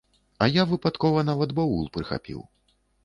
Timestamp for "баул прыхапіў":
1.59-2.45